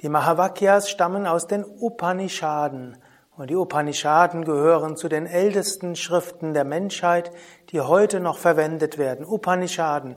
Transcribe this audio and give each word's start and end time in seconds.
Die 0.00 0.08
Mahavakyas 0.08 0.88
stammen 0.88 1.26
aus 1.26 1.46
den 1.46 1.62
Upanishaden. 1.62 2.96
Und 3.36 3.50
die 3.50 3.56
Upanishaden 3.56 4.46
gehören 4.46 4.96
zu 4.96 5.10
den 5.10 5.26
ältesten 5.26 5.94
Schriften 5.94 6.54
der 6.54 6.64
Menschheit, 6.64 7.32
die 7.70 7.82
heute 7.82 8.20
noch 8.20 8.38
verwendet 8.38 8.96
werden. 8.96 9.26
Upanishaden, 9.26 10.14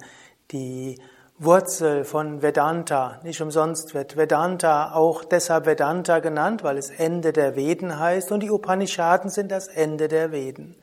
die 0.51 1.01
Wurzel 1.37 2.05
von 2.05 2.41
Vedanta. 2.41 3.19
Nicht 3.23 3.41
umsonst 3.41 3.93
wird 3.93 4.15
Vedanta 4.15 4.93
auch 4.93 5.25
deshalb 5.25 5.65
Vedanta 5.65 6.19
genannt, 6.19 6.63
weil 6.63 6.77
es 6.77 6.89
Ende 6.89 7.33
der 7.33 7.57
Veden 7.57 7.99
heißt 7.99 8.31
und 8.31 8.41
die 8.41 8.51
Upanishaden 8.51 9.29
sind 9.29 9.51
das 9.51 9.67
Ende 9.67 10.07
der 10.07 10.31
Veden. 10.31 10.77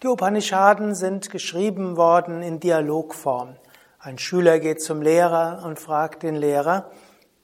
Die 0.00 0.06
Upanishaden 0.06 0.94
sind 0.94 1.28
geschrieben 1.28 1.96
worden 1.96 2.40
in 2.40 2.60
Dialogform. 2.60 3.56
Ein 3.98 4.16
Schüler 4.16 4.60
geht 4.60 4.80
zum 4.80 5.02
Lehrer 5.02 5.64
und 5.64 5.80
fragt 5.80 6.22
den 6.22 6.36
Lehrer, 6.36 6.92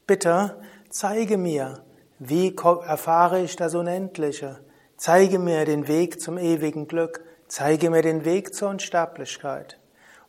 bitte 0.07 0.63
zeige 0.89 1.37
mir, 1.37 1.83
wie 2.21 2.55
erfahre 2.55 3.43
ich 3.43 3.57
das 3.57 3.75
Unendliche? 3.75 4.61
Zeige 4.97 5.41
mir 5.41 5.65
den 5.65 5.89
Weg 5.89 6.21
zum 6.21 6.39
ewigen 6.39 6.87
Glück. 6.87 7.25
Zeige 7.49 7.91
mir 7.91 8.03
den 8.03 8.25
Weg 8.25 8.55
zur 8.55 8.69
Unsterblichkeit. 8.69 9.81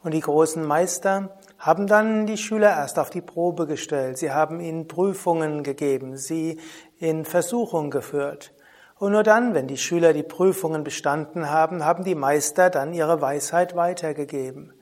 Und 0.02 0.16
die 0.16 0.20
großen 0.20 0.66
Meister 0.66 1.38
haben 1.60 1.86
dann 1.86 2.26
die 2.26 2.38
Schüler 2.38 2.72
erst 2.72 2.98
auf 2.98 3.12
die 3.12 3.22
Probe 3.22 3.67
gestellt. 3.67 4.17
Sie 4.17 4.32
haben 4.32 4.60
ihnen 4.60 4.88
Prüfungen 4.88 5.62
gegeben, 5.62 6.17
sie 6.17 6.60
in 6.98 7.23
Versuchung 7.23 7.92
geführt. 7.92 8.55
Und 9.06 9.11
nur 9.11 9.22
dann, 9.22 9.53
wenn 9.53 9.67
die 9.67 9.78
Schüler 9.78 10.14
die 10.14 10.23
Prüfungen 10.23 10.84
bestanden 10.84 11.52
haben, 11.52 11.86
haben 11.86 12.03
die 12.03 12.16
Meister 12.16 12.72
dann 12.72 12.92
ihre 12.92 13.22
Weisheit 13.22 13.75
weitergegeben. 13.75 14.73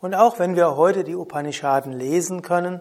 Und 0.00 0.16
auch 0.16 0.40
wenn 0.40 0.56
wir 0.56 0.76
heute 0.76 1.04
die 1.04 1.14
Upanishaden 1.14 1.92
lesen 1.92 2.42
können 2.42 2.80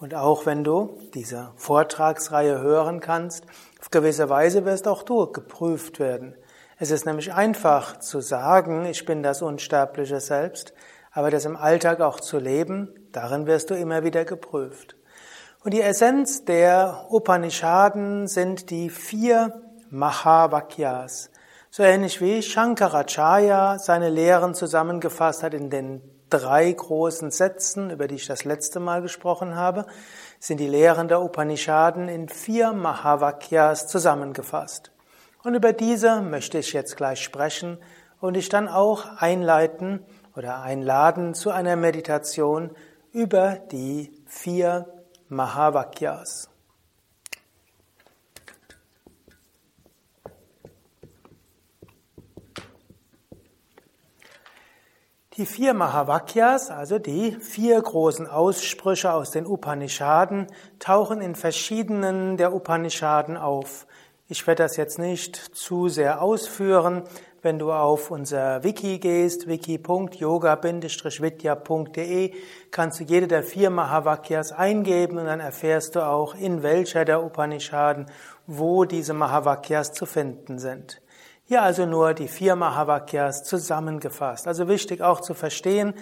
und 0.00 0.16
auch 0.16 0.44
wenn 0.44 0.64
du 0.64 0.98
diese 1.14 1.52
Vortragsreihe 1.54 2.60
hören 2.60 2.98
kannst, 2.98 3.46
auf 3.80 3.90
gewisse 3.92 4.28
Weise 4.30 4.64
wirst 4.64 4.88
auch 4.88 5.04
du 5.04 5.30
geprüft 5.30 6.00
werden. 6.00 6.34
Es 6.76 6.90
ist 6.90 7.06
nämlich 7.06 7.32
einfach 7.32 8.00
zu 8.00 8.20
sagen, 8.20 8.84
ich 8.86 9.04
bin 9.04 9.22
das 9.22 9.42
unsterbliche 9.42 10.18
Selbst, 10.18 10.74
aber 11.12 11.30
das 11.30 11.44
im 11.44 11.54
Alltag 11.54 12.00
auch 12.00 12.18
zu 12.18 12.40
leben, 12.40 12.88
darin 13.12 13.46
wirst 13.46 13.70
du 13.70 13.74
immer 13.74 14.02
wieder 14.02 14.24
geprüft. 14.24 14.96
Und 15.62 15.72
die 15.72 15.82
Essenz 15.82 16.44
der 16.44 17.06
Upanishaden 17.10 18.26
sind 18.26 18.70
die 18.70 18.90
vier 18.90 19.62
Mahavakyas. 19.92 21.30
So 21.70 21.82
ähnlich 21.82 22.22
wie 22.22 22.42
Shankaracharya 22.42 23.78
seine 23.78 24.08
Lehren 24.08 24.54
zusammengefasst 24.54 25.42
hat 25.42 25.52
in 25.52 25.68
den 25.68 26.00
drei 26.30 26.72
großen 26.72 27.30
Sätzen, 27.30 27.90
über 27.90 28.08
die 28.08 28.14
ich 28.14 28.26
das 28.26 28.44
letzte 28.44 28.80
Mal 28.80 29.02
gesprochen 29.02 29.54
habe, 29.54 29.84
sind 30.38 30.60
die 30.60 30.66
Lehren 30.66 31.08
der 31.08 31.20
Upanishaden 31.20 32.08
in 32.08 32.30
vier 32.30 32.72
Mahavakyas 32.72 33.86
zusammengefasst. 33.86 34.92
Und 35.44 35.54
über 35.54 35.74
diese 35.74 36.22
möchte 36.22 36.56
ich 36.56 36.72
jetzt 36.72 36.96
gleich 36.96 37.22
sprechen 37.22 37.76
und 38.18 38.34
dich 38.34 38.48
dann 38.48 38.68
auch 38.68 39.18
einleiten 39.18 40.06
oder 40.34 40.62
einladen 40.62 41.34
zu 41.34 41.50
einer 41.50 41.76
Meditation 41.76 42.70
über 43.12 43.58
die 43.70 44.10
vier 44.26 44.86
Mahavakyas. 45.28 46.51
Die 55.38 55.46
vier 55.46 55.72
Mahavakyas, 55.72 56.70
also 56.70 56.98
die 56.98 57.38
vier 57.40 57.80
großen 57.80 58.26
Aussprüche 58.26 59.14
aus 59.14 59.30
den 59.30 59.46
Upanishaden, 59.46 60.46
tauchen 60.78 61.22
in 61.22 61.34
verschiedenen 61.34 62.36
der 62.36 62.54
Upanishaden 62.54 63.38
auf. 63.38 63.86
Ich 64.28 64.46
werde 64.46 64.64
das 64.64 64.76
jetzt 64.76 64.98
nicht 64.98 65.36
zu 65.36 65.88
sehr 65.88 66.20
ausführen. 66.20 67.04
Wenn 67.40 67.58
du 67.58 67.72
auf 67.72 68.10
unser 68.10 68.62
Wiki 68.62 68.98
gehst, 68.98 69.48
wiki.yoga-vidya.de, 69.48 72.34
kannst 72.70 73.00
du 73.00 73.04
jede 73.04 73.26
der 73.26 73.42
vier 73.42 73.70
Mahavakyas 73.70 74.52
eingeben 74.52 75.16
und 75.16 75.24
dann 75.24 75.40
erfährst 75.40 75.96
du 75.96 76.06
auch, 76.06 76.34
in 76.34 76.62
welcher 76.62 77.04
der 77.04 77.24
Upanishaden, 77.24 78.06
wo 78.46 78.84
diese 78.84 79.14
Mahavakyas 79.14 79.92
zu 79.92 80.04
finden 80.04 80.58
sind. 80.58 81.01
Hier 81.52 81.64
also 81.64 81.84
nur 81.84 82.14
die 82.14 82.28
vier 82.28 82.56
Mahavakyas 82.56 83.44
zusammengefasst. 83.44 84.48
Also 84.48 84.68
wichtig 84.68 85.02
auch 85.02 85.20
zu 85.20 85.34
verstehen, 85.34 85.92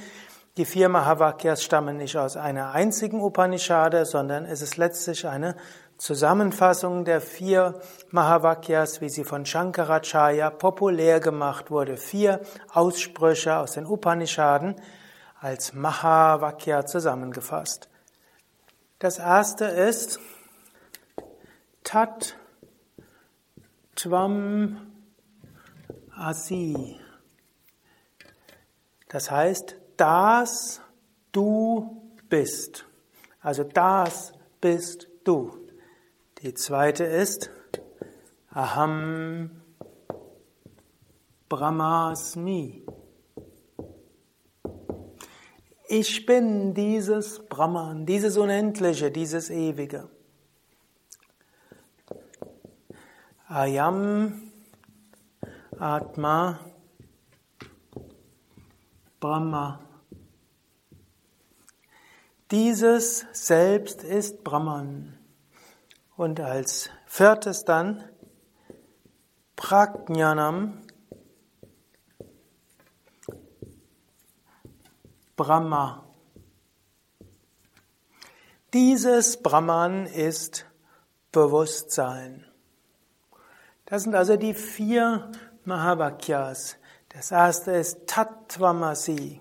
die 0.56 0.65
vier 0.65 0.88
Mahavakyas 0.88 1.65
stammen 1.65 1.97
nicht 1.97 2.16
aus 2.16 2.37
einer 2.37 2.71
einzigen 2.71 3.21
Upanishade, 3.21 4.06
sondern 4.06 4.44
es 4.44 4.62
ist 4.62 4.77
letztlich 4.77 5.27
eine 5.27 5.56
Zusammenfassung 5.99 7.05
der 7.05 7.21
vier 7.21 7.81
Mahavakyas, 8.12 9.00
wie 9.00 9.09
sie 9.09 9.25
von 9.25 9.44
Shankaracharya 9.44 10.50
populär 10.50 11.19
gemacht 11.19 11.72
wurde. 11.72 11.97
Vier 11.97 12.43
Aussprüche 12.72 13.56
aus 13.56 13.72
den 13.72 13.87
Upanishaden 13.87 14.77
als 15.41 15.75
Mahavakya 15.75 16.87
zusammengefasst. 16.87 17.89
Das 19.00 19.19
erste 19.19 19.65
ist 19.65 20.21
Tat 21.83 22.37
Tvam 23.97 24.87
Asi. 26.21 26.99
Das 29.09 29.31
heißt, 29.31 29.77
das 29.97 30.83
du 31.33 32.13
bist. 32.29 32.87
Also 33.41 33.65
das 33.65 34.33
bist 34.61 35.09
du. 35.25 35.67
Die 36.43 36.53
zweite 36.55 37.05
ist 37.05 37.51
Aham 38.53 39.63
Brahmasmi. 41.49 42.85
Ich 45.89 46.27
bin 46.27 46.75
dieses 46.75 47.41
Brahman, 47.49 48.07
dieses 48.07 48.37
Unendliche, 48.37 49.11
dieses 49.11 49.51
Ewige. 49.51 50.09
Ayam 53.49 54.50
Atma, 55.81 56.61
Brahma. 59.19 59.81
Dieses 62.51 63.25
Selbst 63.33 64.05
ist 64.05 64.45
Brahman. 64.45 65.19
Und 66.19 66.39
als 66.39 66.91
viertes 67.07 67.65
dann 67.65 68.05
Prajnanam, 69.57 70.83
Brahma. 75.34 76.04
Dieses 78.75 79.43
Brahman 79.43 80.04
ist 80.04 80.66
Bewusstsein. 81.33 82.45
Das 83.87 84.03
sind 84.03 84.15
also 84.15 84.37
die 84.37 84.53
vier 84.53 85.33
Mahavakyas. 85.71 86.77
Das 87.11 87.31
erste 87.31 87.71
ist 87.71 88.07
Tattvamasi. 88.09 89.41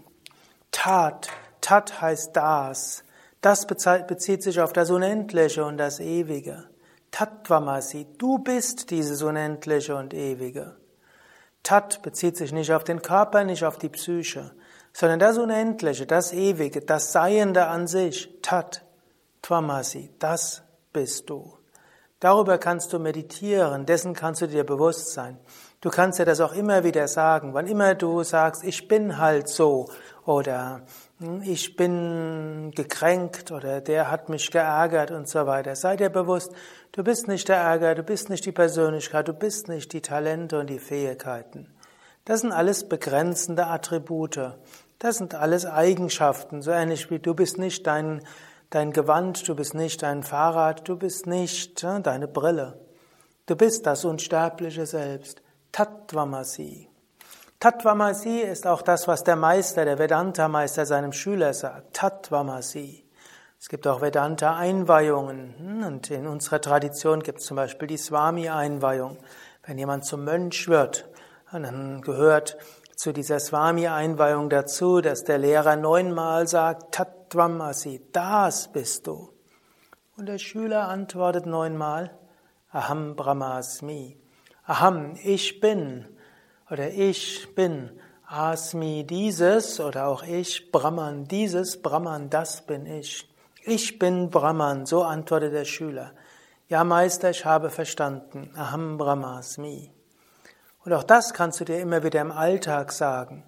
Tat. 0.72 1.28
Tat 1.60 2.02
heißt 2.02 2.36
das. 2.36 3.04
Das 3.42 3.66
bezieht 3.66 4.44
sich 4.44 4.62
auf 4.62 4.72
das 4.72 4.92
Unendliche 4.92 5.66
und 5.66 5.78
das 5.78 6.00
Ewige. 6.00 6.70
Tattvamasi. 7.10 8.06
Du 8.20 8.38
bist 8.38 8.92
dieses 8.92 9.24
Unendliche 9.24 9.96
und 9.96 10.14
Ewige. 10.14 10.76
Tat 11.64 12.04
bezieht 12.04 12.38
sich 12.38 12.52
nicht 12.52 12.72
auf 12.72 12.84
den 12.84 13.02
Körper, 13.02 13.44
nicht 13.44 13.66
auf 13.66 13.78
die 13.78 13.90
Psyche, 13.90 14.52
sondern 14.94 15.20
das 15.20 15.38
Unendliche, 15.40 16.06
das 16.06 16.32
Ewige, 16.32 16.82
das 16.82 17.12
Seiende 17.12 17.66
an 17.68 17.88
sich. 17.88 18.30
Tat. 18.44 18.86
Tvamasi. 19.42 20.12
Das 20.20 20.62
bist 20.94 21.30
du. 21.30 21.60
Darüber 22.20 22.58
kannst 22.58 22.92
du 22.92 23.00
meditieren, 23.00 23.86
dessen 23.86 24.14
kannst 24.14 24.42
du 24.42 24.48
dir 24.48 24.66
bewusst 24.66 25.14
sein. 25.14 25.40
Du 25.82 25.90
kannst 25.90 26.20
dir 26.20 26.26
das 26.26 26.42
auch 26.42 26.54
immer 26.54 26.84
wieder 26.84 27.08
sagen, 27.08 27.54
wann 27.54 27.66
immer 27.66 27.96
du 27.96 28.22
sagst, 28.24 28.66
ich 28.66 28.90
bin 28.90 29.18
halt 29.18 29.48
so 29.48 29.88
oder 30.26 30.82
hm, 31.20 31.42
ich 31.42 31.78
bin 31.78 32.72
gekränkt 32.76 33.52
oder 33.52 33.80
der 33.80 34.12
hat 34.12 34.28
mich 34.28 34.52
geärgert 34.52 35.12
und 35.12 35.30
so 35.30 35.48
weiter. 35.48 35.78
Sei 35.78 35.96
dir 35.96 36.10
bewusst, 36.10 36.52
du 36.92 37.02
bist 37.02 37.30
nicht 37.30 37.48
der 37.48 37.58
Ärger, 37.58 37.96
du 37.96 38.04
bist 38.04 38.30
nicht 38.30 38.46
die 38.46 38.52
Persönlichkeit, 38.52 39.30
du 39.30 39.34
bist 39.34 39.70
nicht 39.70 39.94
die 39.94 40.02
Talente 40.02 40.60
und 40.60 40.70
die 40.70 40.80
Fähigkeiten. 40.80 41.74
Das 42.26 42.42
sind 42.42 42.52
alles 42.52 42.90
begrenzende 42.90 43.68
Attribute. 43.68 44.58
Das 45.00 45.18
sind 45.18 45.34
alles 45.34 45.66
Eigenschaften, 45.66 46.62
so 46.62 46.72
ähnlich 46.72 47.10
wie 47.10 47.20
du 47.20 47.34
bist 47.34 47.58
nicht 47.58 47.88
dein, 47.88 48.22
dein 48.70 48.92
Gewand, 48.92 49.48
du 49.48 49.56
bist 49.56 49.76
nicht 49.76 50.04
dein 50.04 50.24
Fahrrad, 50.24 50.90
du 50.90 50.98
bist 50.98 51.26
nicht 51.26 51.86
äh, 51.86 52.02
deine 52.02 52.28
Brille. 52.28 52.78
Du 53.46 53.56
bist 53.56 53.86
das 53.86 54.04
unsterbliche 54.04 54.86
Selbst. 54.86 55.42
Tattvamasi. 55.72 56.90
Tattvamasi 57.60 58.40
ist 58.40 58.66
auch 58.66 58.82
das, 58.82 59.08
was 59.08 59.24
der 59.24 59.36
Meister, 59.36 59.86
der 59.86 60.00
Vedanta-Meister 60.00 60.86
seinem 60.86 61.12
Schüler 61.12 61.54
sagt. 61.54 61.94
Tattvamasi. 61.94 63.06
Es 63.60 63.68
gibt 63.68 63.86
auch 63.88 64.02
Vedanta-Einweihungen. 64.02 65.56
Hm, 65.58 65.84
und 65.86 66.10
in 66.12 66.28
unserer 66.28 66.62
Tradition 66.62 67.22
gibt 67.22 67.40
es 67.40 67.46
zum 67.46 67.58
Beispiel 67.58 67.88
die 67.90 67.98
Swami-Einweihung. 67.98 69.18
Wenn 69.66 69.78
jemand 69.78 70.06
zum 70.06 70.24
Mönch 70.24 70.70
wird, 70.70 71.10
dann 71.52 72.02
gehört 72.02 72.58
zu 72.96 73.12
dieser 73.12 73.40
Swami-Einweihung 73.40 74.50
dazu, 74.50 75.02
dass 75.02 75.24
der 75.24 75.38
Lehrer 75.38 75.76
neunmal 75.76 76.48
sagt, 76.48 76.96
Tattvamasi, 76.96 78.02
das 78.14 78.72
bist 78.72 79.08
du. 79.08 79.34
Und 80.16 80.28
der 80.28 80.38
Schüler 80.38 80.88
antwortet 80.88 81.46
neunmal, 81.46 82.18
Aham 82.72 83.16
Brahmasmi. 83.16 84.18
Aham, 84.70 85.16
ich 85.24 85.60
bin 85.62 86.06
oder 86.70 86.92
ich 86.92 87.56
bin 87.56 87.90
Asmi 88.28 89.04
dieses 89.04 89.80
oder 89.80 90.06
auch 90.06 90.22
ich 90.22 90.72
Brahman 90.72 91.28
dieses, 91.28 91.82
Brahman 91.82 92.30
das 92.30 92.62
bin 92.62 92.86
ich. 92.86 93.28
Ich 93.64 93.98
bin 93.98 94.30
Brahman, 94.30 94.86
so 94.86 95.02
antwortet 95.02 95.54
der 95.54 95.66
Schüler. 95.66 96.12
Ja, 96.68 96.84
Meister, 96.84 97.32
ich 97.32 97.46
habe 97.46 97.72
verstanden. 97.72 98.52
Aham 98.56 99.00
Brahmasmi. 99.00 99.92
Und 100.86 100.94
auch 100.94 101.02
das 101.02 101.34
kannst 101.34 101.60
du 101.62 101.66
dir 101.66 101.80
immer 101.80 102.04
wieder 102.04 102.22
im 102.22 102.32
Alltag 102.32 102.92
sagen. 102.92 103.44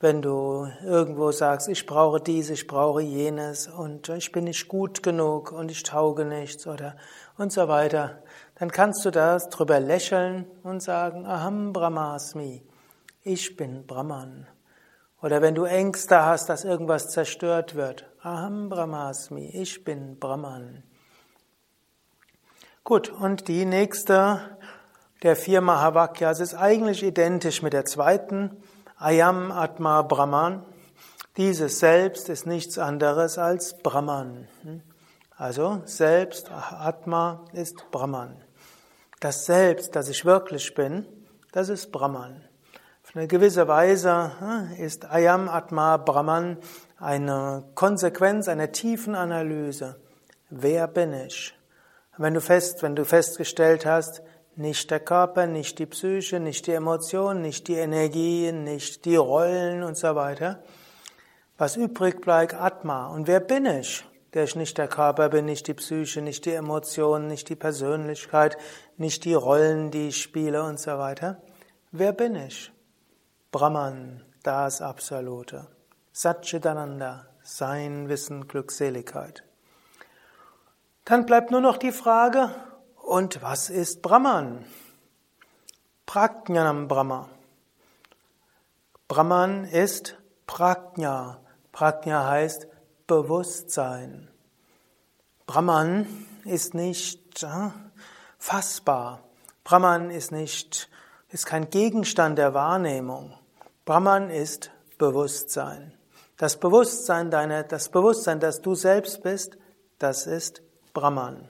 Wenn 0.00 0.22
du 0.22 0.72
irgendwo 0.82 1.32
sagst, 1.32 1.68
ich 1.68 1.84
brauche 1.84 2.18
dies, 2.18 2.48
ich 2.48 2.66
brauche 2.66 3.02
jenes 3.02 3.68
und 3.68 4.08
ich 4.08 4.32
bin 4.32 4.44
nicht 4.44 4.68
gut 4.68 5.02
genug 5.02 5.52
und 5.52 5.70
ich 5.70 5.82
tauge 5.82 6.24
nichts 6.24 6.66
oder 6.66 6.96
und 7.36 7.52
so 7.52 7.68
weiter, 7.68 8.22
dann 8.58 8.70
kannst 8.72 9.04
du 9.04 9.10
das 9.10 9.48
drüber 9.48 9.80
lächeln 9.80 10.46
und 10.62 10.82
sagen, 10.82 11.26
Aham 11.26 11.72
Brahmasmi, 11.72 12.62
ich 13.22 13.56
bin 13.56 13.86
Brahman. 13.86 14.46
Oder 15.22 15.42
wenn 15.42 15.54
du 15.54 15.64
Ängste 15.64 16.24
hast, 16.24 16.48
dass 16.48 16.64
irgendwas 16.64 17.08
zerstört 17.08 17.74
wird, 17.74 18.06
Aham 18.22 18.68
Brahmasmi, 18.68 19.50
ich 19.54 19.84
bin 19.84 20.18
Brahman. 20.18 20.82
Gut, 22.82 23.10
und 23.10 23.48
die 23.48 23.64
nächste 23.64 24.56
der 25.22 25.34
vier 25.34 25.60
Mahavakyas 25.60 26.40
ist 26.40 26.54
eigentlich 26.54 27.02
identisch 27.02 27.62
mit 27.62 27.72
der 27.72 27.84
zweiten, 27.84 28.62
Ayam 28.96 29.50
Atma 29.50 30.02
Brahman. 30.02 30.64
Dieses 31.36 31.80
Selbst 31.80 32.28
ist 32.28 32.46
nichts 32.46 32.78
anderes 32.78 33.36
als 33.36 33.76
Brahman. 33.82 34.48
Also 35.36 35.82
Selbst, 35.84 36.50
Atma 36.50 37.44
ist 37.52 37.90
Brahman. 37.90 38.45
Das 39.20 39.46
Selbst, 39.46 39.96
das 39.96 40.08
ich 40.10 40.24
wirklich 40.24 40.74
bin, 40.74 41.06
das 41.52 41.70
ist 41.70 41.90
Brahman. 41.90 42.44
Auf 43.02 43.16
eine 43.16 43.26
gewisse 43.26 43.66
Weise 43.66 44.32
hm, 44.38 44.72
ist 44.78 45.10
Ayam 45.10 45.48
Atma 45.48 45.96
Brahman 45.96 46.58
eine 46.98 47.64
Konsequenz 47.74 48.46
einer 48.48 48.72
tiefen 48.72 49.14
Analyse. 49.14 49.96
Wer 50.50 50.86
bin 50.86 51.14
ich? 51.14 51.54
Wenn 52.18 52.34
du 52.34 52.40
fest, 52.40 52.82
wenn 52.82 52.94
du 52.94 53.04
festgestellt 53.04 53.86
hast, 53.86 54.22
nicht 54.54 54.90
der 54.90 55.00
Körper, 55.00 55.46
nicht 55.46 55.78
die 55.78 55.86
Psyche, 55.86 56.40
nicht 56.40 56.66
die 56.66 56.72
Emotionen, 56.72 57.40
nicht 57.40 57.68
die 57.68 57.74
Energien, 57.74 58.64
nicht 58.64 59.04
die 59.04 59.16
Rollen 59.16 59.82
und 59.82 59.96
so 59.96 60.14
weiter. 60.14 60.62
Was 61.56 61.76
übrig 61.76 62.20
bleibt, 62.20 62.54
Atma. 62.54 63.06
Und 63.06 63.26
wer 63.26 63.40
bin 63.40 63.64
ich? 63.64 64.04
Der 64.36 64.44
ich 64.44 64.54
nicht 64.54 64.76
der 64.76 64.86
Körper 64.86 65.30
bin, 65.30 65.46
nicht 65.46 65.66
die 65.66 65.72
Psyche, 65.72 66.20
nicht 66.20 66.44
die 66.44 66.52
Emotionen, 66.52 67.26
nicht 67.26 67.48
die 67.48 67.56
Persönlichkeit, 67.56 68.58
nicht 68.98 69.24
die 69.24 69.32
Rollen, 69.32 69.90
die 69.90 70.08
ich 70.08 70.20
spiele 70.20 70.62
und 70.62 70.78
so 70.78 70.98
weiter. 70.98 71.40
Wer 71.90 72.12
bin 72.12 72.36
ich? 72.36 72.70
Brahman, 73.50 74.26
das 74.42 74.82
Absolute. 74.82 75.68
Satchitananda, 76.12 77.24
sein 77.42 78.10
Wissen, 78.10 78.46
Glückseligkeit. 78.46 79.42
Dann 81.06 81.24
bleibt 81.24 81.50
nur 81.50 81.62
noch 81.62 81.78
die 81.78 81.92
Frage, 81.92 82.54
und 82.96 83.40
was 83.40 83.70
ist 83.70 84.02
Brahman? 84.02 84.66
Prajnanam 86.04 86.88
Brahma. 86.88 87.30
Brahman 89.08 89.64
ist 89.64 90.18
Prajna. 90.46 91.40
Prajna 91.72 92.28
heißt 92.28 92.75
Bewusstsein. 93.06 94.28
Brahman 95.46 96.06
ist 96.44 96.74
nicht 96.74 97.42
äh, 97.44 97.70
fassbar. 98.38 99.22
Brahman 99.62 100.10
ist 100.10 100.32
nicht, 100.32 100.88
ist 101.28 101.46
kein 101.46 101.70
Gegenstand 101.70 102.36
der 102.38 102.52
Wahrnehmung. 102.52 103.32
Brahman 103.84 104.30
ist 104.30 104.72
Bewusstsein. 104.98 105.92
Das 106.36 106.58
Bewusstsein 106.58 107.30
deiner, 107.30 107.62
das 107.62 107.88
Bewusstsein, 107.88 108.40
dass 108.40 108.60
du 108.60 108.74
selbst 108.74 109.22
bist, 109.22 109.56
das 109.98 110.26
ist 110.26 110.62
Brahman. 110.92 111.48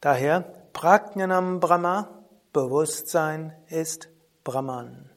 Daher 0.00 0.40
Prajnanam 0.72 1.60
Brahma, 1.60 2.08
Bewusstsein 2.52 3.54
ist 3.68 4.08
Brahman. 4.44 5.10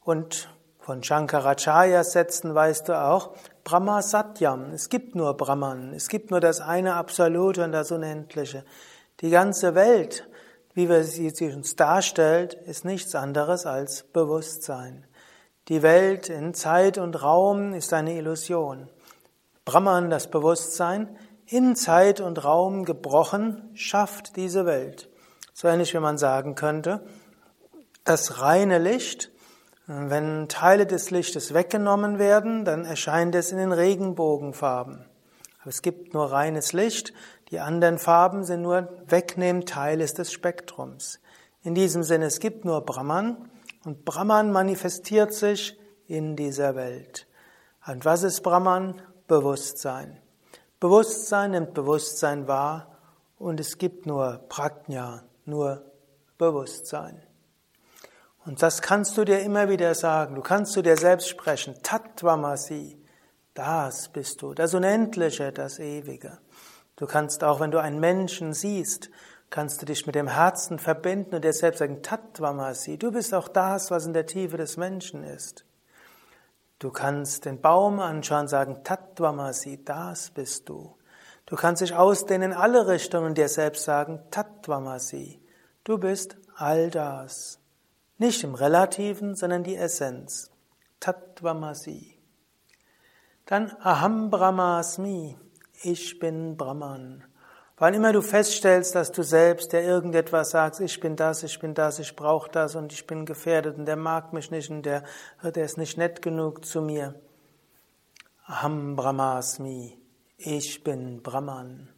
Und 0.00 0.48
von 0.80 1.02
Shankaracharya 1.04 2.02
Sätzen 2.02 2.54
weißt 2.54 2.88
du 2.88 3.00
auch, 3.00 3.34
Brahma 3.64 4.02
Satyam, 4.02 4.72
es 4.72 4.88
gibt 4.88 5.14
nur 5.14 5.36
Brahman, 5.36 5.92
es 5.94 6.08
gibt 6.08 6.30
nur 6.30 6.40
das 6.40 6.60
eine 6.60 6.94
Absolute 6.94 7.62
und 7.62 7.72
das 7.72 7.92
Unendliche. 7.92 8.64
Die 9.20 9.30
ganze 9.30 9.74
Welt, 9.74 10.28
wie 10.74 10.88
wir 10.88 11.04
sie 11.04 11.30
uns 11.52 11.76
darstellt, 11.76 12.54
ist 12.54 12.84
nichts 12.84 13.14
anderes 13.14 13.66
als 13.66 14.02
Bewusstsein. 14.02 15.06
Die 15.68 15.82
Welt 15.82 16.28
in 16.28 16.54
Zeit 16.54 16.98
und 16.98 17.22
Raum 17.22 17.72
ist 17.72 17.92
eine 17.92 18.14
Illusion. 18.14 18.88
Brahman, 19.64 20.10
das 20.10 20.28
Bewusstsein, 20.28 21.16
in 21.46 21.76
Zeit 21.76 22.20
und 22.20 22.44
Raum 22.44 22.84
gebrochen, 22.84 23.70
schafft 23.74 24.36
diese 24.36 24.66
Welt. 24.66 25.08
So 25.54 25.68
ähnlich 25.68 25.94
wie 25.94 26.00
man 26.00 26.18
sagen 26.18 26.56
könnte, 26.56 27.04
das 28.04 28.40
reine 28.40 28.78
Licht, 28.78 29.30
wenn 29.86 30.48
Teile 30.48 30.86
des 30.86 31.10
Lichtes 31.10 31.54
weggenommen 31.54 32.18
werden, 32.18 32.64
dann 32.64 32.84
erscheint 32.84 33.34
es 33.34 33.50
in 33.50 33.58
den 33.58 33.72
Regenbogenfarben. 33.72 35.04
Aber 35.60 35.68
es 35.68 35.82
gibt 35.82 36.14
nur 36.14 36.30
reines 36.30 36.72
Licht, 36.72 37.12
die 37.50 37.60
anderen 37.60 37.98
Farben 37.98 38.44
sind 38.44 38.62
nur 38.62 38.88
wegnehmen 39.06 39.66
Teiles 39.66 40.14
des 40.14 40.32
Spektrums. 40.32 41.20
In 41.62 41.74
diesem 41.74 42.02
Sinne, 42.02 42.26
es 42.26 42.40
gibt 42.40 42.64
nur 42.64 42.80
Brahman 42.80 43.48
und 43.84 44.04
Brahman 44.04 44.52
manifestiert 44.52 45.34
sich 45.34 45.78
in 46.06 46.36
dieser 46.36 46.74
Welt. 46.74 47.26
Und 47.86 48.04
was 48.04 48.22
ist 48.22 48.42
Brahman? 48.42 49.02
Bewusstsein. 49.28 50.18
Bewusstsein 50.80 51.52
nimmt 51.52 51.74
Bewusstsein 51.74 52.48
wahr 52.48 52.98
und 53.38 53.60
es 53.60 53.78
gibt 53.78 54.06
nur 54.06 54.44
Prajna, 54.48 55.22
nur 55.44 55.84
Bewusstsein. 56.38 57.22
Und 58.44 58.62
das 58.62 58.82
kannst 58.82 59.16
du 59.16 59.24
dir 59.24 59.40
immer 59.40 59.68
wieder 59.68 59.94
sagen. 59.94 60.34
Du 60.34 60.42
kannst 60.42 60.72
zu 60.72 60.82
dir 60.82 60.96
selbst 60.96 61.28
sprechen. 61.28 61.76
Tattvamasi, 61.82 62.98
das 63.54 64.08
bist 64.08 64.42
du, 64.42 64.52
das 64.54 64.74
Unendliche, 64.74 65.52
das 65.52 65.78
Ewige. 65.78 66.38
Du 66.96 67.06
kannst 67.06 67.44
auch, 67.44 67.60
wenn 67.60 67.70
du 67.70 67.80
einen 67.80 68.00
Menschen 68.00 68.52
siehst, 68.52 69.10
kannst 69.50 69.80
du 69.80 69.86
dich 69.86 70.06
mit 70.06 70.14
dem 70.14 70.28
Herzen 70.28 70.78
verbinden 70.78 71.36
und 71.36 71.44
dir 71.44 71.52
selbst 71.52 71.78
sagen, 71.78 72.02
Tattvamasi, 72.02 72.98
du 72.98 73.12
bist 73.12 73.34
auch 73.34 73.48
das, 73.48 73.90
was 73.90 74.06
in 74.06 74.14
der 74.14 74.26
Tiefe 74.26 74.56
des 74.56 74.76
Menschen 74.76 75.22
ist. 75.22 75.64
Du 76.78 76.90
kannst 76.90 77.44
den 77.44 77.60
Baum 77.60 78.00
anschauen 78.00 78.42
und 78.42 78.48
sagen, 78.48 78.82
Tattvamasi, 78.82 79.84
das 79.84 80.30
bist 80.30 80.68
du. 80.68 80.96
Du 81.46 81.54
kannst 81.54 81.82
dich 81.82 81.94
ausdehnen 81.94 82.52
in 82.52 82.56
alle 82.56 82.88
Richtungen 82.88 83.26
und 83.26 83.38
dir 83.38 83.48
selbst 83.48 83.84
sagen, 83.84 84.20
Tattvamasi, 84.30 85.40
du 85.84 85.98
bist 85.98 86.36
all 86.56 86.90
das. 86.90 87.61
Nicht 88.22 88.44
im 88.44 88.54
Relativen, 88.54 89.34
sondern 89.34 89.64
die 89.64 89.74
Essenz. 89.74 90.52
Tattvamasi. 91.00 92.16
Dann 93.46 93.72
Aham 93.80 94.30
Brahmasmi, 94.30 95.36
ich 95.82 96.20
bin 96.20 96.56
Brahman. 96.56 97.24
Wann 97.78 97.94
immer 97.94 98.12
du 98.12 98.22
feststellst, 98.22 98.94
dass 98.94 99.10
du 99.10 99.24
selbst, 99.24 99.72
der 99.72 99.82
irgendetwas 99.82 100.50
sagst, 100.50 100.80
ich 100.80 101.00
bin 101.00 101.16
das, 101.16 101.42
ich 101.42 101.58
bin 101.58 101.74
das, 101.74 101.98
ich 101.98 102.14
brauche 102.14 102.48
das 102.48 102.76
und 102.76 102.92
ich 102.92 103.08
bin 103.08 103.26
gefährdet 103.26 103.76
und 103.76 103.86
der 103.86 103.96
mag 103.96 104.32
mich 104.32 104.52
nicht 104.52 104.70
und 104.70 104.86
der, 104.86 105.02
der 105.42 105.64
ist 105.64 105.76
nicht 105.76 105.98
nett 105.98 106.22
genug 106.22 106.64
zu 106.64 106.80
mir, 106.80 107.16
Aham 108.46 108.94
Brahmasmi, 108.94 109.98
ich 110.36 110.84
bin 110.84 111.24
Brahman. 111.24 111.88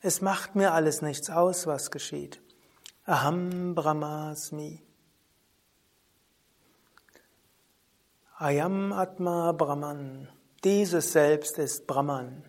Es 0.00 0.22
macht 0.22 0.56
mir 0.56 0.72
alles 0.72 1.02
nichts 1.02 1.28
aus, 1.28 1.66
was 1.66 1.90
geschieht. 1.90 2.40
Aham 3.04 3.74
Brahmasmi. 3.74 4.80
Ayam 8.36 8.92
Atma 8.92 9.52
Brahman. 9.52 10.28
Dieses 10.64 11.12
Selbst 11.12 11.56
ist 11.56 11.86
Brahman. 11.86 12.42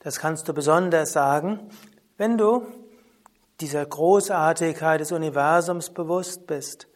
Das 0.00 0.18
kannst 0.18 0.48
du 0.48 0.54
besonders 0.54 1.12
sagen, 1.12 1.68
wenn 2.16 2.38
du 2.38 2.66
dieser 3.60 3.84
Großartigkeit 3.84 4.98
des 4.98 5.12
Universums 5.12 5.90
bewusst 5.90 6.46
bist. 6.46 6.88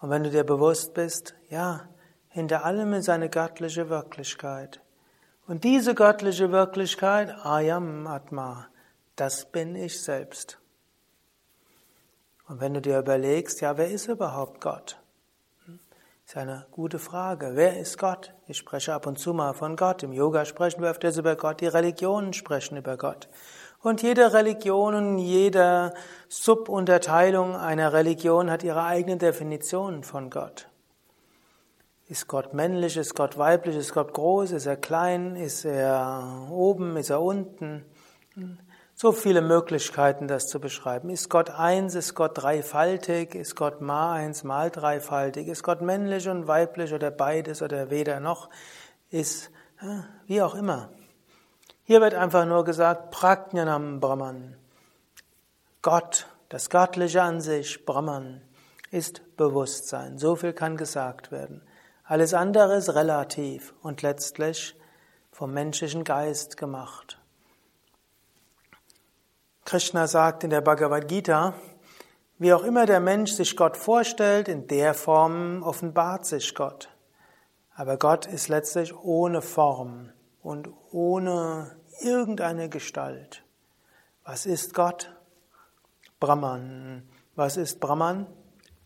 Und 0.00 0.10
wenn 0.10 0.22
du 0.22 0.30
dir 0.30 0.44
bewusst 0.44 0.94
bist, 0.94 1.34
ja, 1.50 1.88
hinter 2.28 2.64
allem 2.64 2.92
ist 2.92 3.08
eine 3.08 3.28
göttliche 3.28 3.88
Wirklichkeit. 3.88 4.80
Und 5.48 5.64
diese 5.64 5.96
göttliche 5.96 6.52
Wirklichkeit, 6.52 7.34
Ayam 7.44 8.06
Atma, 8.06 8.68
das 9.16 9.46
bin 9.46 9.74
ich 9.74 10.00
selbst. 10.00 10.60
Und 12.46 12.60
wenn 12.60 12.74
du 12.74 12.80
dir 12.80 13.00
überlegst, 13.00 13.60
ja, 13.60 13.76
wer 13.76 13.90
ist 13.90 14.06
überhaupt 14.06 14.60
Gott? 14.60 14.97
Ist 16.28 16.36
eine 16.36 16.66
gute 16.72 16.98
Frage. 16.98 17.52
Wer 17.54 17.80
ist 17.80 17.96
Gott? 17.96 18.34
Ich 18.46 18.58
spreche 18.58 18.92
ab 18.92 19.06
und 19.06 19.18
zu 19.18 19.32
mal 19.32 19.54
von 19.54 19.76
Gott. 19.76 20.02
Im 20.02 20.12
Yoga 20.12 20.44
sprechen 20.44 20.82
wir 20.82 20.90
öfters 20.90 21.16
über 21.16 21.36
Gott. 21.36 21.62
Die 21.62 21.66
Religionen 21.66 22.34
sprechen 22.34 22.76
über 22.76 22.98
Gott. 22.98 23.30
Und 23.80 24.02
jede 24.02 24.34
Religion 24.34 24.94
und 24.94 25.18
jede 25.20 25.94
Subunterteilung 26.28 27.56
einer 27.56 27.94
Religion 27.94 28.50
hat 28.50 28.62
ihre 28.62 28.84
eigene 28.84 29.16
Definition 29.16 30.04
von 30.04 30.28
Gott. 30.28 30.68
Ist 32.08 32.28
Gott 32.28 32.52
männlich? 32.52 32.98
Ist 32.98 33.14
Gott 33.14 33.38
weiblich? 33.38 33.76
Ist 33.76 33.94
Gott 33.94 34.12
groß? 34.12 34.50
Ist 34.50 34.66
er 34.66 34.76
klein? 34.76 35.34
Ist 35.34 35.64
er 35.64 36.46
oben? 36.50 36.98
Ist 36.98 37.08
er 37.08 37.22
unten? 37.22 37.86
So 39.00 39.12
viele 39.12 39.42
Möglichkeiten, 39.42 40.26
das 40.26 40.48
zu 40.48 40.58
beschreiben. 40.58 41.08
Ist 41.08 41.28
Gott 41.28 41.50
eins? 41.50 41.94
Ist 41.94 42.16
Gott 42.16 42.32
dreifaltig? 42.34 43.36
Ist 43.36 43.54
Gott 43.54 43.80
mal 43.80 44.14
eins, 44.14 44.42
mal 44.42 44.72
dreifaltig? 44.72 45.46
Ist 45.46 45.62
Gott 45.62 45.82
männlich 45.82 46.28
und 46.28 46.48
weiblich 46.48 46.92
oder 46.92 47.12
beides 47.12 47.62
oder 47.62 47.90
weder 47.90 48.18
noch? 48.18 48.50
Ist, 49.08 49.52
wie 50.26 50.42
auch 50.42 50.56
immer. 50.56 50.88
Hier 51.84 52.00
wird 52.00 52.14
einfach 52.14 52.44
nur 52.44 52.64
gesagt, 52.64 53.12
Prajnanam 53.12 54.00
Brahman. 54.00 54.56
Gott, 55.80 56.26
das 56.48 56.68
Göttliche 56.68 57.22
an 57.22 57.40
sich, 57.40 57.86
Brahman, 57.86 58.42
ist 58.90 59.36
Bewusstsein. 59.36 60.18
So 60.18 60.34
viel 60.34 60.52
kann 60.52 60.76
gesagt 60.76 61.30
werden. 61.30 61.62
Alles 62.02 62.34
andere 62.34 62.74
ist 62.74 62.92
relativ 62.92 63.74
und 63.80 64.02
letztlich 64.02 64.74
vom 65.30 65.52
menschlichen 65.52 66.02
Geist 66.02 66.56
gemacht. 66.56 67.17
Krishna 69.68 70.06
sagt 70.06 70.44
in 70.44 70.48
der 70.48 70.62
Bhagavad 70.62 71.08
Gita, 71.08 71.52
wie 72.38 72.54
auch 72.54 72.62
immer 72.62 72.86
der 72.86 73.00
Mensch 73.00 73.32
sich 73.32 73.54
Gott 73.54 73.76
vorstellt, 73.76 74.48
in 74.48 74.66
der 74.66 74.94
Form 74.94 75.62
offenbart 75.62 76.24
sich 76.24 76.54
Gott. 76.54 76.88
Aber 77.74 77.98
Gott 77.98 78.24
ist 78.24 78.48
letztlich 78.48 78.96
ohne 78.96 79.42
Form 79.42 80.08
und 80.42 80.70
ohne 80.90 81.76
irgendeine 82.00 82.70
Gestalt. 82.70 83.44
Was 84.24 84.46
ist 84.46 84.72
Gott? 84.72 85.14
Brahman. 86.18 87.06
Was 87.34 87.58
ist 87.58 87.78
Brahman? 87.78 88.26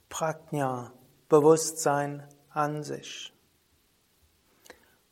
Prajna, 0.09 0.93
Bewusstsein, 1.29 2.27
an 2.51 2.83
sich. 2.83 3.33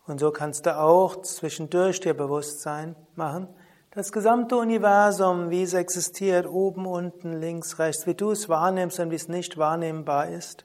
Und 0.05 0.19
so 0.19 0.33
kannst 0.33 0.67
du 0.67 0.77
auch 0.77 1.23
zwischendurch 1.23 2.01
dir 2.01 2.15
Bewusstsein 2.15 2.97
machen, 3.15 3.47
das 3.93 4.13
gesamte 4.13 4.57
Universum, 4.57 5.51
wie 5.51 5.63
es 5.63 5.75
existiert, 5.75 6.47
oben, 6.47 6.87
unten, 6.87 7.33
links, 7.41 7.79
rechts, 7.79 8.07
wie 8.07 8.15
du 8.15 8.31
es 8.31 8.49
wahrnimmst 8.49 9.01
und 9.01 9.11
wie 9.11 9.17
es 9.17 9.29
nicht 9.29 9.59
wahrnehmbar 9.59 10.29
ist, 10.29 10.65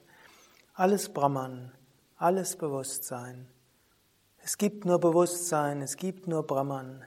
alles 0.74 1.12
Brahman, 1.12 1.72
alles 2.16 2.56
Bewusstsein. 2.56 3.48
Es 4.38 4.58
gibt 4.58 4.84
nur 4.84 5.00
Bewusstsein, 5.00 5.82
es 5.82 5.96
gibt 5.96 6.28
nur 6.28 6.46
Brahman. 6.46 7.02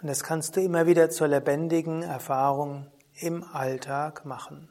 Und 0.00 0.08
das 0.08 0.22
kannst 0.22 0.56
du 0.56 0.62
immer 0.62 0.86
wieder 0.86 1.10
zur 1.10 1.28
lebendigen 1.28 2.02
Erfahrung 2.02 2.86
im 3.20 3.44
Alltag 3.44 4.24
machen. 4.24 4.70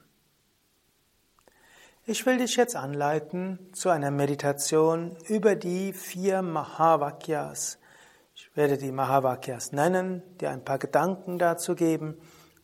Ich 2.05 2.25
will 2.25 2.37
dich 2.37 2.55
jetzt 2.55 2.75
anleiten 2.75 3.59
zu 3.73 3.89
einer 3.89 4.09
Meditation 4.09 5.15
über 5.27 5.55
die 5.55 5.93
vier 5.93 6.41
Mahavakyas. 6.41 7.77
Ich 8.39 8.55
werde 8.55 8.77
die 8.77 8.91
Mahavakyas 8.91 9.71
nennen, 9.71 10.21
dir 10.37 10.51
ein 10.51 10.63
paar 10.63 10.77
Gedanken 10.77 11.39
dazu 11.39 11.73
geben 11.73 12.19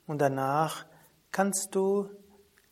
und 0.06 0.20
danach 0.22 0.86
kannst 1.32 1.74
du 1.74 2.12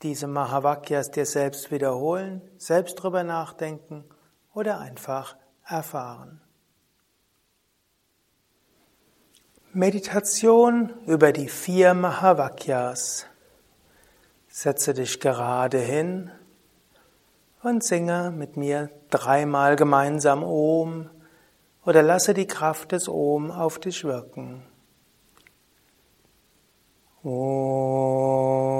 diese 0.03 0.27
Mahavakyas 0.27 1.09
dir 1.09 1.25
selbst 1.25 1.71
wiederholen, 1.71 2.43
selbst 2.57 2.93
drüber 2.93 3.23
nachdenken 3.23 4.05
oder 4.53 4.79
einfach 4.79 5.35
erfahren. 5.65 6.41
Meditation 9.73 10.93
über 11.07 11.31
die 11.31 11.49
vier 11.49 11.95
Mahavakyas. 11.95 13.25
Setze 14.47 14.93
dich 14.93 15.19
gerade 15.19 15.79
hin 15.79 16.29
und 17.63 17.83
singe 17.83 18.29
mit 18.29 18.57
mir 18.57 18.91
dreimal 19.09 19.75
gemeinsam 19.75 20.43
Om 20.43 21.09
oder 21.85 22.03
lasse 22.03 22.33
die 22.33 22.47
Kraft 22.47 22.91
des 22.91 23.07
Om 23.07 23.51
auf 23.51 23.79
dich 23.79 24.03
wirken. 24.03 24.63
Om. 27.23 28.70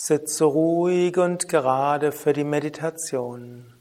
Sitze 0.00 0.44
ruhig 0.44 1.18
und 1.18 1.48
gerade 1.48 2.12
für 2.12 2.32
die 2.32 2.44
Meditation. 2.44 3.74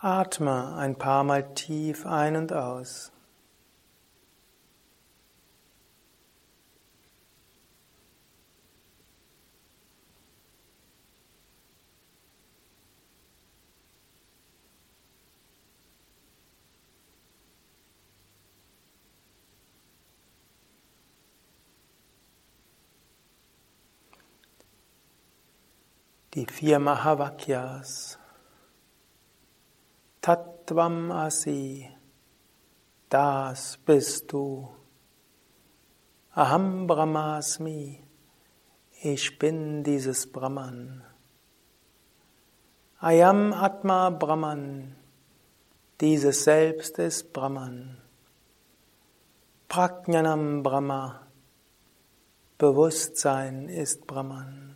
Atme 0.00 0.74
ein 0.76 0.96
paar 0.96 1.22
Mal 1.22 1.52
tief 1.52 2.06
ein 2.06 2.36
und 2.36 2.50
aus. 2.54 3.12
Die 26.42 26.52
vier 26.52 26.78
Mahavakyas. 26.80 28.18
Tattvam 30.20 31.12
Asi, 31.12 31.88
das 33.08 33.78
bist 33.86 34.32
du. 34.32 34.68
Aham 36.34 36.88
Brahmasmi, 36.88 38.02
ich 39.02 39.38
bin 39.38 39.84
dieses 39.84 40.32
Brahman. 40.32 41.04
Ayam 42.98 43.52
Atma 43.52 44.10
Brahman, 44.10 44.96
dieses 46.00 46.42
Selbst 46.42 46.98
ist 46.98 47.32
Brahman. 47.32 47.98
Prajnanam 49.68 50.64
Brahma, 50.64 51.20
Bewusstsein 52.58 53.68
ist 53.68 54.06
Brahman. 54.08 54.71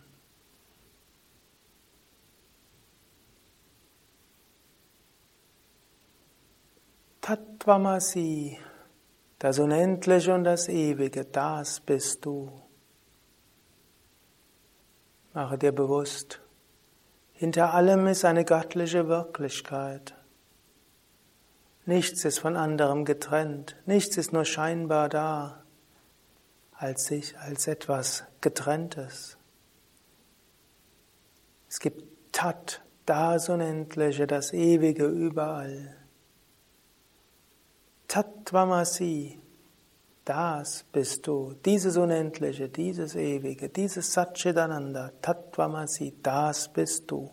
Tattvamasi, 7.27 8.57
das 9.37 9.59
Unendliche 9.59 10.33
und 10.33 10.45
das 10.45 10.69
Ewige, 10.69 11.25
das 11.25 11.81
bist 11.81 12.23
du. 12.23 12.49
Mache 15.33 15.57
dir 15.57 15.73
bewusst, 15.73 16.39
Hinter 17.33 17.73
allem 17.73 18.07
ist 18.07 18.23
eine 18.23 18.45
göttliche 18.45 19.09
Wirklichkeit. 19.09 20.15
Nichts 21.85 22.23
ist 22.23 22.39
von 22.39 22.55
anderem 22.55 23.03
getrennt, 23.03 23.75
nichts 23.85 24.15
ist 24.15 24.31
nur 24.31 24.45
scheinbar 24.45 25.09
da, 25.09 25.65
als 26.71 27.07
sich, 27.07 27.37
als 27.39 27.67
etwas 27.67 28.23
getrenntes. 28.39 29.37
Es 31.67 31.81
gibt 31.81 32.05
Tat, 32.31 32.81
das 33.05 33.49
Unendliche, 33.49 34.27
das 34.27 34.53
Ewige 34.53 35.07
überall. 35.07 35.96
Tattvamasi, 38.07 39.39
das 40.23 40.85
bist 40.91 41.27
du, 41.27 41.53
dieses 41.65 41.97
Unendliche, 41.97 42.69
dieses 42.69 43.15
Ewige, 43.15 43.69
dieses 43.69 44.13
Satchitananda, 44.13 45.11
Tattvamasi, 45.21 46.15
das 46.23 46.71
bist 46.71 47.11
du. 47.11 47.31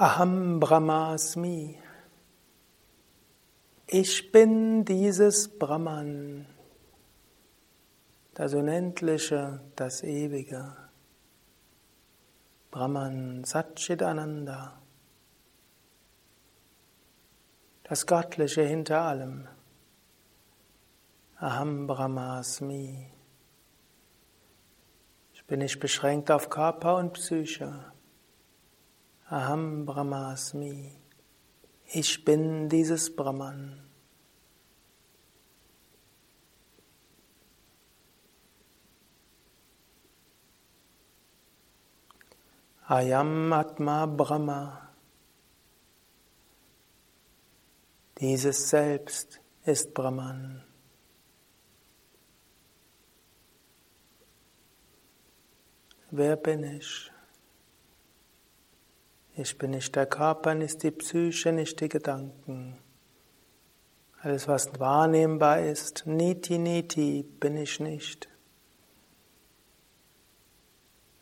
Aham 0.00 0.58
Brahmasmi. 0.58 1.89
Ich 3.92 4.30
bin 4.30 4.84
dieses 4.84 5.58
Brahman, 5.58 6.46
das 8.34 8.54
Unendliche, 8.54 9.62
das 9.74 10.04
Ewige. 10.04 10.76
Brahman 12.70 13.42
Satchitananda, 13.42 14.80
das 17.82 18.06
Göttliche 18.06 18.62
hinter 18.62 19.00
allem. 19.00 19.48
Aham 21.40 21.88
Brahmasmi. 21.88 23.10
Ich 25.34 25.44
bin 25.46 25.58
nicht 25.58 25.80
beschränkt 25.80 26.30
auf 26.30 26.48
Körper 26.48 26.94
und 26.98 27.14
Psyche. 27.14 27.92
Aham 29.28 29.84
Brahmasmi. 29.84 30.99
Ich 31.92 32.24
bin 32.24 32.68
dieses 32.68 33.16
Brahman. 33.16 33.82
Ayam 42.86 43.52
Atma 43.52 44.06
Brahma. 44.06 44.88
Dieses 48.20 48.70
Selbst 48.70 49.40
ist 49.64 49.92
Brahman. 49.92 50.64
Wer 56.12 56.36
bin 56.36 56.62
ich? 56.62 57.10
Ich 59.40 59.56
bin 59.56 59.70
nicht 59.70 59.96
der 59.96 60.04
Körper, 60.04 60.54
nicht 60.54 60.82
die 60.82 60.90
Psyche, 60.90 61.50
nicht 61.50 61.80
die 61.80 61.88
Gedanken. 61.88 62.76
Alles, 64.20 64.46
was 64.46 64.78
wahrnehmbar 64.78 65.60
ist, 65.60 66.02
niti 66.04 66.58
niti, 66.58 67.22
bin 67.22 67.56
ich 67.56 67.80
nicht. 67.80 68.28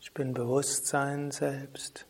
Ich 0.01 0.13
bin 0.13 0.33
Bewusstsein 0.33 1.31
selbst. 1.31 2.05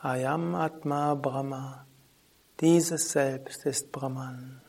Ayam 0.00 0.56
Atma 0.56 1.14
Brahma. 1.14 1.86
Dieses 2.58 3.12
Selbst 3.12 3.64
ist 3.64 3.92
Brahman. 3.92 4.61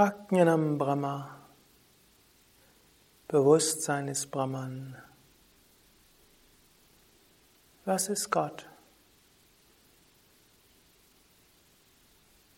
Prajnanam 0.00 0.78
Brahma. 0.78 1.28
Bewusstsein 3.28 4.08
ist 4.08 4.30
Brahman. 4.30 4.96
Was 7.84 8.08
ist 8.08 8.30
Gott? 8.30 8.66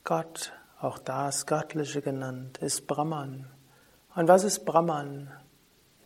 Gott, 0.04 0.52
auch 0.80 1.00
das 1.00 1.44
Göttliche 1.44 2.00
genannt, 2.00 2.58
ist 2.58 2.86
Brahman. 2.86 3.50
Und 4.14 4.28
was 4.28 4.44
ist 4.44 4.64
Brahman? 4.64 5.28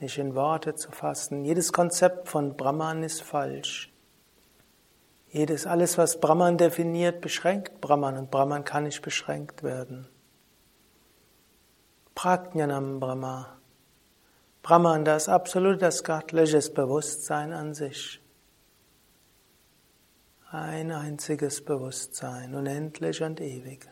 Nicht 0.01 0.16
in 0.16 0.35
Worte 0.35 0.75
zu 0.75 0.90
fassen. 0.90 1.44
Jedes 1.44 1.70
Konzept 1.70 2.31
von 2.31 2.57
Brahman 2.57 3.03
ist 3.03 3.20
falsch. 3.20 3.92
Jedes, 5.29 5.66
alles, 5.66 5.99
was 5.99 6.18
Brahman 6.18 6.57
definiert, 6.57 7.20
beschränkt 7.20 7.83
Brahman 7.83 8.16
und 8.16 8.31
Brahman 8.31 8.64
kann 8.64 8.85
nicht 8.85 9.03
beschränkt 9.03 9.62
werden. 9.62 10.09
Prajnanam 12.16 12.98
Brahma. 12.98 13.59
Brahman, 14.62 15.05
das 15.05 15.29
absolute, 15.29 15.76
das 15.76 16.02
göttliches 16.02 16.72
Bewusstsein 16.72 17.52
an 17.52 17.74
sich. 17.74 18.22
Ein 20.50 20.92
einziges 20.92 21.62
Bewusstsein, 21.62 22.55
unendlich 22.55 23.22
und 23.22 23.42
ewig. 23.42 23.87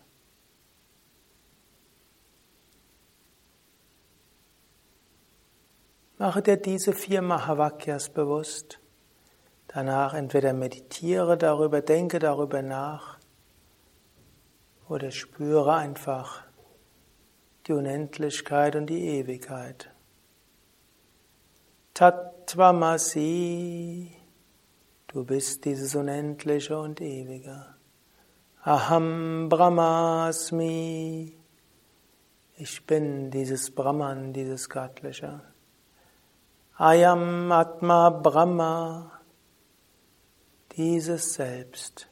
Mache 6.16 6.40
dir 6.40 6.56
diese 6.56 6.94
vier 6.94 7.20
Mahavakyas 7.20 8.08
bewusst. 8.08 8.80
Danach 9.68 10.14
entweder 10.14 10.54
meditiere 10.54 11.36
darüber, 11.36 11.82
denke 11.82 12.20
darüber 12.20 12.62
nach 12.62 13.18
oder 14.88 15.10
spüre 15.10 15.74
einfach 15.74 16.44
die 17.66 17.72
Unendlichkeit 17.72 18.76
und 18.76 18.86
die 18.86 19.06
Ewigkeit. 19.18 19.90
Tattvamasi, 21.94 23.24
du 25.06 25.24
bist 25.24 25.64
dieses 25.64 25.94
Unendliche 25.94 26.78
und 26.78 27.00
Ewige. 27.00 27.74
Aham 28.62 29.48
Brahmasmi, 29.48 31.36
ich 32.56 32.86
bin 32.86 33.30
dieses 33.30 33.70
Brahman, 33.70 34.32
dieses 34.32 34.68
Göttliche. 34.68 35.40
Ayam 36.76 37.50
Atma 37.52 38.10
Brahma, 38.10 39.20
dieses 40.76 41.34
Selbst 41.34 42.08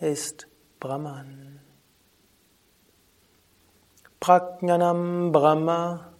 ist 0.00 0.48
Brahman. 0.78 1.61
Prajnanam 4.22 5.32
Brahma. 5.32 6.12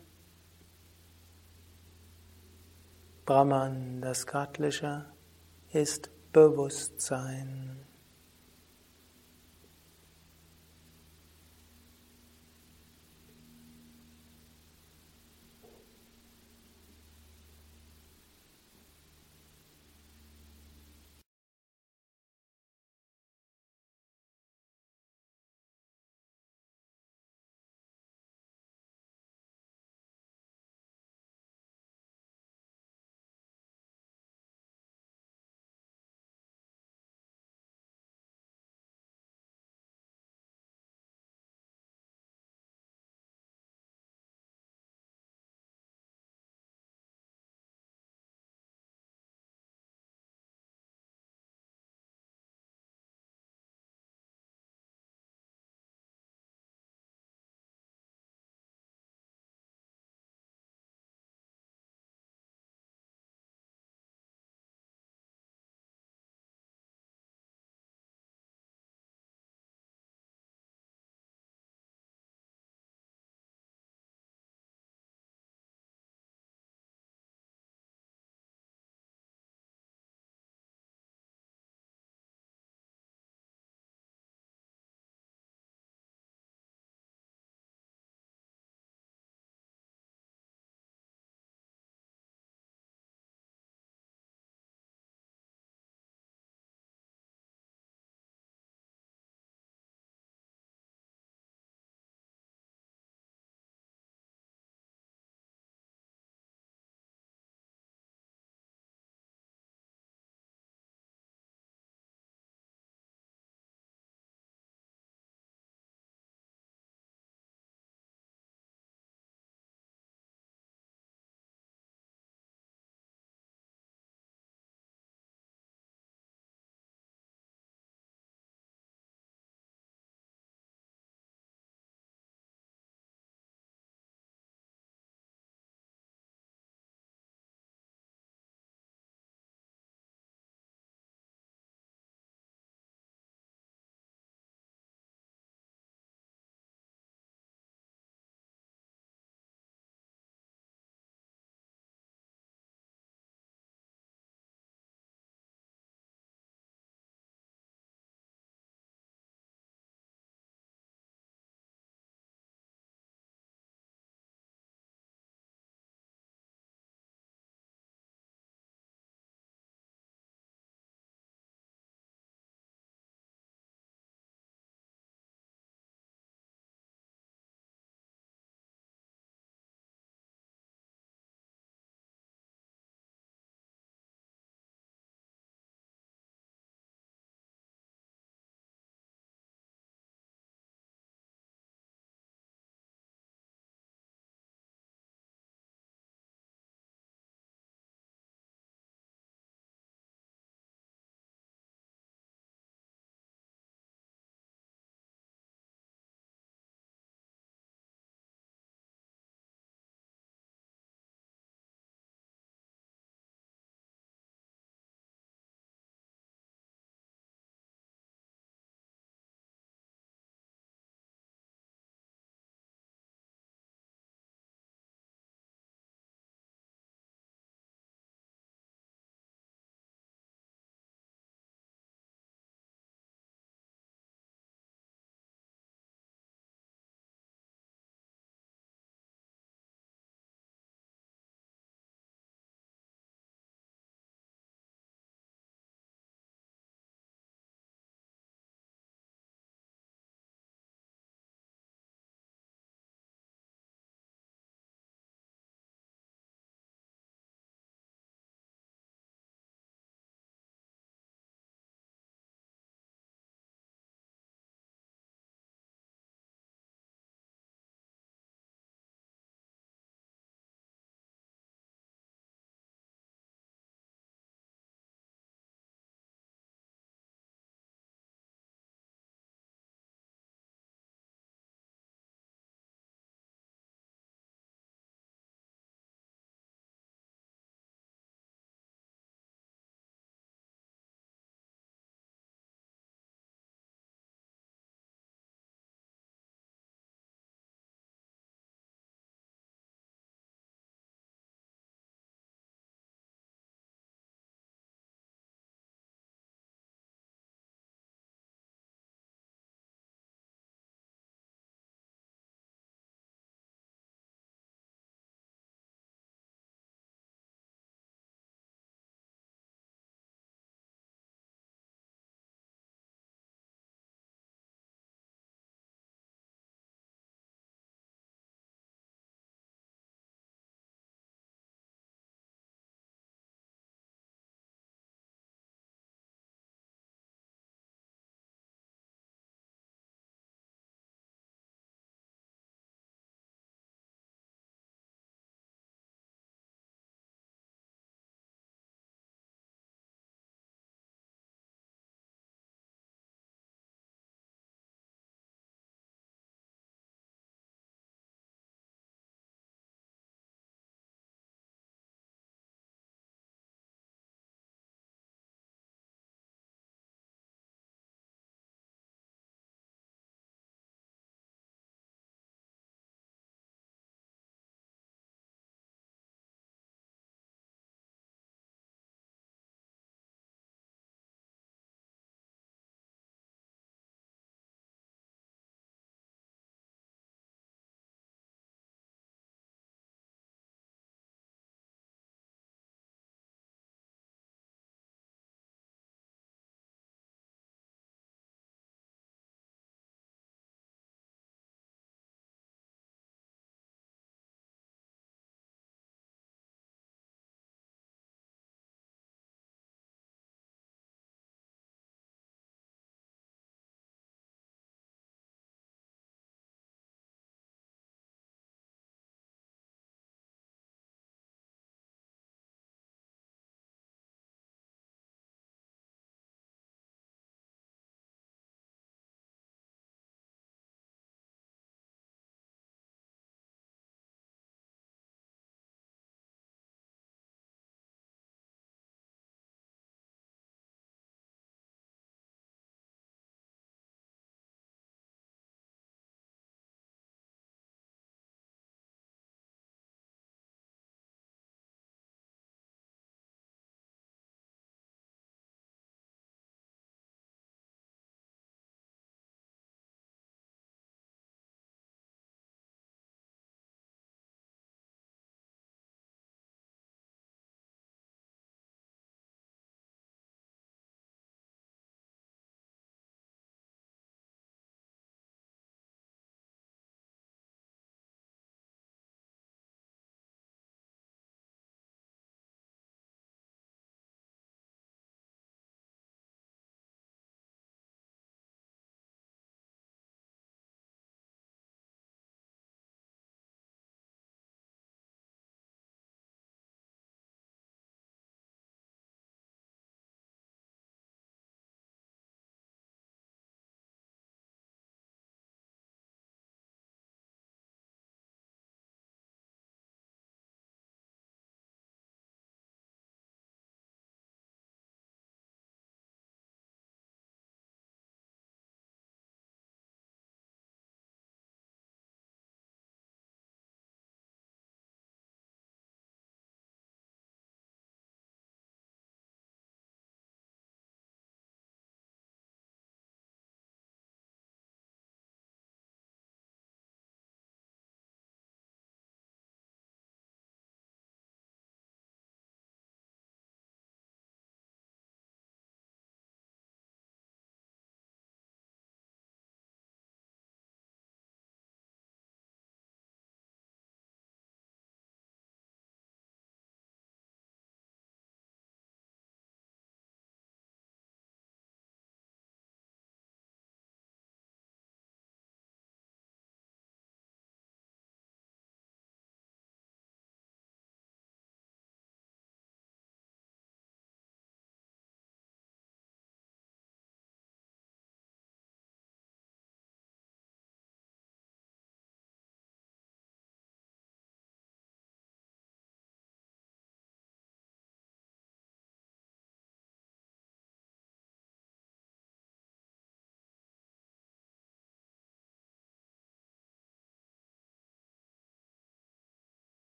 Brahman, 3.24 4.00
das 4.00 4.26
Göttliche, 4.26 5.04
ist 5.70 6.10
Bewusstsein. 6.32 7.91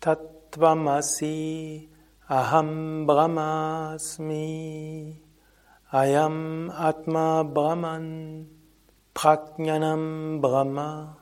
Tattvamasi 0.00 1.88
Aham 2.30 3.06
Brahmasmi 3.06 4.46
Ayam 5.92 6.70
Atma 6.72 7.44
Brahman 7.44 8.46
Prajnanam 9.14 10.40
Brahma 10.40 11.16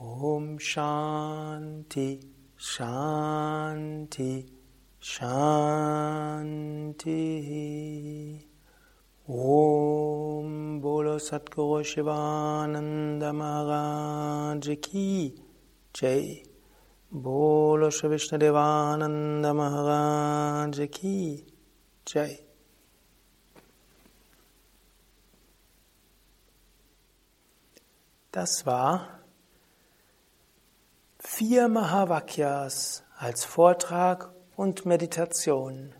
Om 0.00 0.58
Shanti 0.58 2.22
Shanti 2.58 4.46
Shanti 5.02 5.60
Om 9.28 10.80
Bolo 10.80 11.18
Satguru 11.18 11.84
Shivananda 11.84 13.34
Maharaj 13.34 14.80
Ki 14.80 15.45
Jai. 15.98 16.42
Bolo 17.10 17.88
Vishnu 17.88 18.36
Devananda 18.38 19.54
Maharaj 19.54 20.90
Ki 20.90 21.42
Jai. 22.06 22.38
Das 28.30 28.66
war 28.66 29.20
vier 31.18 31.68
Mahavakyas 31.68 33.02
als 33.16 33.46
Vortrag 33.46 34.34
und 34.54 34.84
Meditation. 34.84 35.94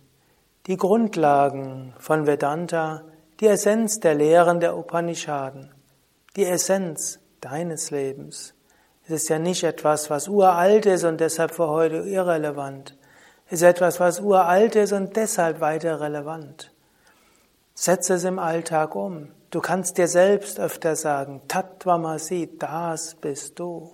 Die 0.66 0.76
Grundlagen 0.76 1.94
von 1.98 2.26
Vedanta, 2.26 3.02
die 3.40 3.46
Essenz 3.46 4.00
der 4.00 4.14
Lehren 4.14 4.60
der 4.60 4.76
Upanishaden, 4.76 5.74
die 6.36 6.44
Essenz 6.44 7.18
deines 7.40 7.90
Lebens. 7.90 8.55
Es 9.08 9.22
ist 9.22 9.28
ja 9.28 9.38
nicht 9.38 9.62
etwas, 9.62 10.10
was 10.10 10.26
uralt 10.26 10.84
ist 10.84 11.04
und 11.04 11.20
deshalb 11.20 11.54
für 11.54 11.68
heute 11.68 11.98
irrelevant. 11.98 12.96
Es 13.46 13.60
ist 13.60 13.62
etwas, 13.62 14.00
was 14.00 14.18
uralt 14.18 14.74
ist 14.74 14.92
und 14.92 15.14
deshalb 15.14 15.60
weiter 15.60 16.00
relevant. 16.00 16.72
Setze 17.74 18.14
es 18.14 18.24
im 18.24 18.40
Alltag 18.40 18.96
um. 18.96 19.28
Du 19.50 19.60
kannst 19.60 19.96
dir 19.96 20.08
selbst 20.08 20.58
öfter 20.58 20.96
sagen, 20.96 21.42
Tattvamasi, 21.46 22.56
das 22.58 23.14
bist 23.14 23.60
du. 23.60 23.92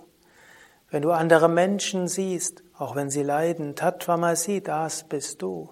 Wenn 0.89 1.03
du 1.03 1.11
andere 1.11 1.47
Menschen 1.47 2.07
siehst, 2.07 2.63
auch 2.75 2.95
wenn 2.95 3.11
sie 3.11 3.21
leiden, 3.21 3.75
Tattvamasi, 3.75 4.61
das 4.61 5.03
bist 5.03 5.43
du. 5.43 5.69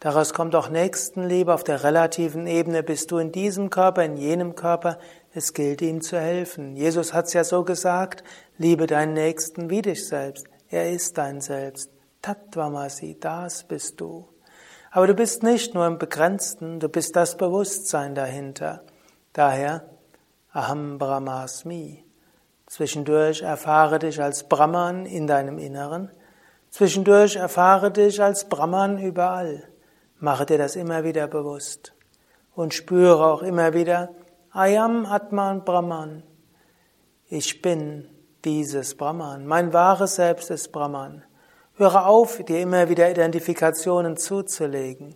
Daraus 0.00 0.34
kommt 0.34 0.56
auch 0.56 0.68
Nächstenliebe 0.68 1.54
auf 1.54 1.62
der 1.62 1.84
relativen 1.84 2.48
Ebene. 2.48 2.82
Bist 2.82 3.12
du 3.12 3.18
in 3.18 3.30
diesem 3.30 3.70
Körper, 3.70 4.02
in 4.02 4.16
jenem 4.16 4.56
Körper, 4.56 4.98
es 5.32 5.52
gilt 5.54 5.80
ihm 5.82 6.00
zu 6.00 6.18
helfen. 6.18 6.76
Jesus 6.76 7.12
hat 7.12 7.26
es 7.26 7.32
ja 7.32 7.44
so 7.44 7.64
gesagt, 7.64 8.24
liebe 8.58 8.86
deinen 8.86 9.14
Nächsten 9.14 9.70
wie 9.70 9.82
dich 9.82 10.06
selbst. 10.06 10.46
Er 10.68 10.90
ist 10.90 11.18
dein 11.18 11.40
Selbst. 11.40 11.90
Tattvamasi, 12.22 13.16
das 13.18 13.64
bist 13.64 14.00
du. 14.00 14.28
Aber 14.90 15.06
du 15.06 15.14
bist 15.14 15.42
nicht 15.42 15.74
nur 15.74 15.86
im 15.86 15.98
Begrenzten, 15.98 16.80
du 16.80 16.88
bist 16.88 17.16
das 17.16 17.36
Bewusstsein 17.36 18.14
dahinter. 18.14 18.82
Daher 19.32 19.84
Aham 20.52 20.98
Brahmasmi. 20.98 22.04
Zwischendurch 22.66 23.42
erfahre 23.42 24.00
dich 24.00 24.20
als 24.20 24.48
Brahman 24.48 25.06
in 25.06 25.28
deinem 25.28 25.58
Inneren. 25.58 26.10
Zwischendurch 26.70 27.36
erfahre 27.36 27.92
dich 27.92 28.20
als 28.20 28.48
Brahman 28.48 28.98
überall. 28.98 29.62
Mache 30.18 30.46
dir 30.46 30.58
das 30.58 30.74
immer 30.74 31.04
wieder 31.04 31.28
bewusst. 31.28 31.94
Und 32.52 32.74
spüre 32.74 33.24
auch 33.26 33.42
immer 33.42 33.74
wieder, 33.74 34.10
Ayam 34.52 35.06
Atman 35.06 35.64
Brahman. 35.64 36.24
Ich 37.28 37.62
bin 37.62 38.08
dieses 38.44 38.96
Brahman. 38.96 39.46
Mein 39.46 39.72
wahres 39.72 40.16
Selbst 40.16 40.50
ist 40.50 40.72
Brahman. 40.72 41.22
Höre 41.76 42.08
auf, 42.08 42.42
dir 42.42 42.58
immer 42.58 42.88
wieder 42.88 43.08
Identifikationen 43.08 44.16
zuzulegen. 44.16 45.14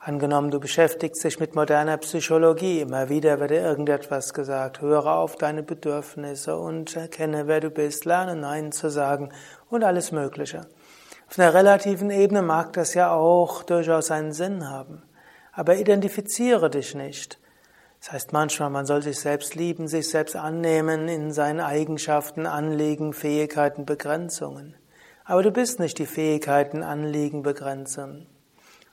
Angenommen, 0.00 0.50
du 0.50 0.58
beschäftigst 0.58 1.22
dich 1.22 1.38
mit 1.38 1.54
moderner 1.54 1.96
Psychologie, 1.98 2.80
immer 2.80 3.08
wieder 3.08 3.38
wird 3.38 3.52
dir 3.52 3.62
irgendetwas 3.62 4.34
gesagt. 4.34 4.80
Höre 4.80 5.06
auf 5.06 5.36
deine 5.36 5.62
Bedürfnisse 5.62 6.56
und 6.56 6.96
erkenne, 6.96 7.46
wer 7.46 7.60
du 7.60 7.70
bist, 7.70 8.04
lerne 8.04 8.34
Nein 8.34 8.72
zu 8.72 8.90
sagen 8.90 9.30
und 9.68 9.84
alles 9.84 10.10
Mögliche. 10.10 10.66
Auf 11.28 11.38
einer 11.38 11.54
relativen 11.54 12.10
Ebene 12.10 12.42
mag 12.42 12.72
das 12.72 12.94
ja 12.94 13.12
auch 13.12 13.62
durchaus 13.62 14.10
einen 14.10 14.32
Sinn 14.32 14.68
haben. 14.68 15.04
Aber 15.52 15.76
identifiziere 15.76 16.68
dich 16.68 16.96
nicht. 16.96 17.38
Das 18.00 18.12
heißt 18.12 18.32
manchmal, 18.32 18.70
man 18.70 18.86
soll 18.86 19.02
sich 19.02 19.20
selbst 19.20 19.54
lieben, 19.54 19.86
sich 19.86 20.08
selbst 20.08 20.34
annehmen 20.34 21.08
in 21.08 21.32
seinen 21.32 21.60
Eigenschaften, 21.60 22.46
Anliegen, 22.46 23.12
Fähigkeiten, 23.12 23.84
Begrenzungen. 23.84 24.74
Aber 25.24 25.42
du 25.42 25.50
bist 25.50 25.78
nicht 25.78 25.98
die 25.98 26.06
Fähigkeiten, 26.06 26.82
Anliegen, 26.82 27.42
Begrenzungen. 27.42 28.26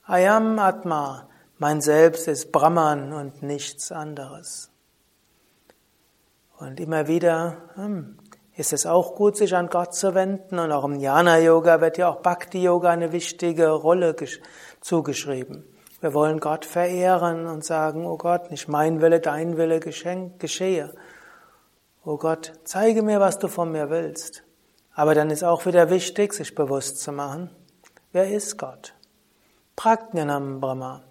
Ayam 0.03 0.59
Atma, 0.59 1.29
mein 1.57 1.79
Selbst 1.81 2.27
ist 2.27 2.51
Brahman 2.51 3.13
und 3.13 3.41
nichts 3.43 3.91
anderes. 3.91 4.69
Und 6.59 6.79
immer 6.79 7.07
wieder 7.07 7.57
hm, 7.75 8.17
ist 8.55 8.73
es 8.73 8.85
auch 8.85 9.15
gut, 9.15 9.37
sich 9.37 9.55
an 9.55 9.69
Gott 9.69 9.95
zu 9.95 10.15
wenden. 10.15 10.59
Und 10.59 10.71
auch 10.71 10.83
im 10.83 10.95
Jnana-Yoga 10.95 11.79
wird 11.79 11.97
ja 11.97 12.09
auch 12.09 12.21
Bhakti-Yoga 12.21 12.89
eine 12.89 13.13
wichtige 13.13 13.69
Rolle 13.69 14.15
zugeschrieben. 14.81 15.63
Wir 15.99 16.13
wollen 16.13 16.39
Gott 16.39 16.63
verehren 16.63 17.47
und 17.47 17.65
sagen, 17.65 18.05
oh 18.05 18.17
Gott, 18.17 18.51
nicht 18.51 18.67
mein 18.67 19.01
Wille, 19.01 19.19
dein 19.19 19.57
Wille 19.57 19.79
geschehe. 19.79 20.93
Oh 22.05 22.17
Gott, 22.17 22.53
zeige 22.65 23.01
mir, 23.01 23.19
was 23.19 23.39
du 23.39 23.47
von 23.47 23.71
mir 23.71 23.89
willst. 23.89 24.43
Aber 24.93 25.15
dann 25.15 25.31
ist 25.31 25.43
auch 25.43 25.65
wieder 25.65 25.89
wichtig, 25.89 26.33
sich 26.33 26.53
bewusst 26.53 27.01
zu 27.01 27.11
machen, 27.11 27.49
wer 28.11 28.31
ist 28.31 28.57
Gott? 28.57 28.93
Prajnanam 29.75 30.59
Brahma. 30.61 31.01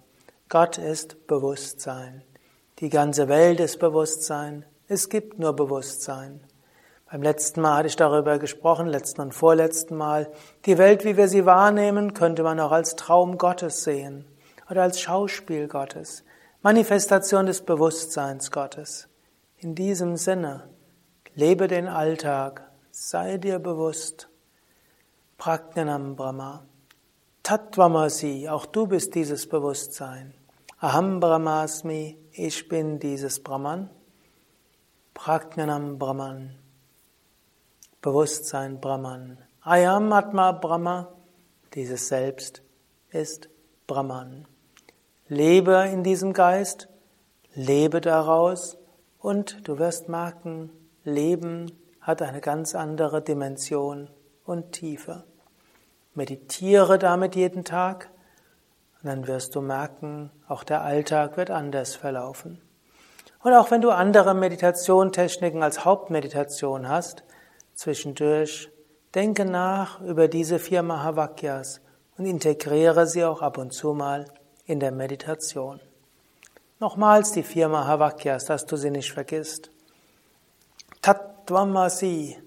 Gott 0.47 0.77
ist 0.77 1.27
Bewusstsein. 1.27 2.23
Die 2.79 2.89
ganze 2.89 3.27
Welt 3.27 3.59
ist 3.59 3.79
Bewusstsein. 3.79 4.65
Es 4.87 5.09
gibt 5.09 5.37
nur 5.37 5.53
Bewusstsein. 5.53 6.39
Beim 7.11 7.21
letzten 7.21 7.59
Mal 7.59 7.77
hatte 7.77 7.87
ich 7.87 7.95
darüber 7.97 8.39
gesprochen, 8.39 8.87
letzten 8.87 9.19
und 9.19 9.33
vorletzten 9.33 9.97
Mal. 9.97 10.31
Die 10.65 10.77
Welt, 10.77 11.03
wie 11.03 11.17
wir 11.17 11.27
sie 11.27 11.45
wahrnehmen, 11.45 12.13
könnte 12.13 12.43
man 12.43 12.59
auch 12.61 12.71
als 12.71 12.95
Traum 12.95 13.37
Gottes 13.37 13.83
sehen 13.83 14.25
oder 14.69 14.83
als 14.83 14.99
Schauspiel 14.99 15.67
Gottes, 15.67 16.23
Manifestation 16.61 17.45
des 17.45 17.61
Bewusstseins 17.61 18.51
Gottes. 18.51 19.07
In 19.57 19.75
diesem 19.75 20.17
Sinne, 20.17 20.69
lebe 21.33 21.67
den 21.67 21.87
Alltag, 21.87 22.69
sei 22.91 23.37
dir 23.37 23.59
bewusst. 23.59 24.29
Prajnanam 25.37 26.15
Brahma. 26.15 26.65
Tattvamasi, 27.43 28.49
auch 28.49 28.65
du 28.65 28.87
bist 28.87 29.15
dieses 29.15 29.47
Bewusstsein. 29.47 30.33
Aham 30.79 31.19
Brahmasmi, 31.19 32.17
ich 32.31 32.67
bin 32.67 32.99
dieses 32.99 33.41
Brahman. 33.41 33.89
Prajnanam 35.13 35.97
Brahman. 35.97 36.57
Bewusstsein 38.01 38.79
Brahman. 38.81 39.37
Ayam 39.61 40.11
Atma 40.11 40.51
Brahma, 40.51 41.13
dieses 41.73 42.07
Selbst 42.07 42.61
ist 43.09 43.49
Brahman. 43.87 44.47
Lebe 45.29 45.89
in 45.91 46.03
diesem 46.03 46.31
Geist, 46.31 46.87
lebe 47.53 47.99
daraus 47.99 48.77
und 49.19 49.67
du 49.67 49.77
wirst 49.77 50.07
merken, 50.07 50.69
Leben 51.03 51.69
hat 51.99 52.21
eine 52.21 52.39
ganz 52.39 52.75
andere 52.75 53.21
Dimension 53.21 54.09
und 54.45 54.71
Tiefe. 54.71 55.25
Meditiere 56.13 56.97
damit 56.97 57.35
jeden 57.35 57.65
Tag 57.65 58.09
und 59.01 59.09
dann 59.09 59.27
wirst 59.27 59.53
du 59.53 59.59
merken, 59.59 60.31
auch 60.47 60.63
der 60.63 60.81
Alltag 60.81 61.35
wird 61.35 61.51
anders 61.51 61.95
verlaufen. 61.95 62.61
Und 63.43 63.53
auch 63.53 63.69
wenn 63.69 63.81
du 63.81 63.89
andere 63.89 64.33
Meditationstechniken 64.33 65.61
als 65.61 65.83
Hauptmeditation 65.83 66.87
hast, 66.87 67.25
zwischendurch 67.73 68.71
denke 69.13 69.43
nach 69.43 69.99
über 69.99 70.29
diese 70.29 70.57
vier 70.57 70.83
Mahavakyas 70.83 71.81
und 72.17 72.25
integriere 72.25 73.07
sie 73.07 73.25
auch 73.25 73.41
ab 73.41 73.57
und 73.57 73.73
zu 73.73 73.91
mal 73.91 74.23
in 74.67 74.79
der 74.79 74.91
Meditation. 74.91 75.79
Nochmals 76.79 77.31
die 77.31 77.41
vier 77.41 77.69
Mahavakyas, 77.69 78.45
dass 78.45 78.65
du 78.65 78.77
sie 78.77 78.91
nicht 78.91 79.11
vergisst. 79.11 79.71
Tattvamasi, 81.01 82.37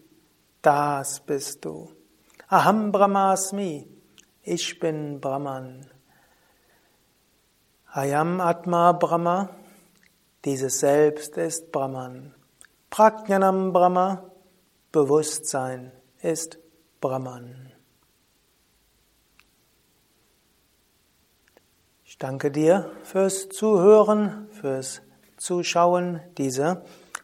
das 0.63 1.21
bist 1.21 1.65
du. 1.65 1.91
Aham 2.49 2.93
Brahmasmi, 2.93 3.89
ich 4.43 4.79
bin 4.79 5.21
Brahman. 5.21 5.87
Ayam 7.93 8.41
Atma 8.41 8.93
Brahma, 8.93 9.49
dieses 10.45 10.79
Selbst 10.79 11.37
ist 11.37 11.73
Brahman. 11.73 12.35
Prajnanam 12.91 13.73
Brahma, 13.73 14.31
Bewusstsein 14.93 15.93
ist 16.21 16.59
Brahman. 17.01 17.70
Danke 22.21 22.51
dir 22.51 22.91
fürs 23.03 23.49
Zuhören, 23.49 24.47
fürs 24.53 25.03
Zuschauen. 25.39 26.21
Diese 26.37 26.83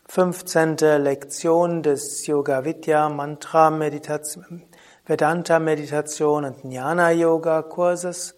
15. 0.09 0.77
Lektion 0.79 1.83
des 1.83 2.27
Yoga 2.27 2.65
Vidya 2.65 3.09
Mantra 3.11 3.71
Meditation, 3.71 4.63
Vedanta 5.05 5.59
Meditation 5.59 6.47
und 6.47 6.65
Jnana 6.65 7.11
Yoga 7.13 7.63
Kurses. 7.63 8.35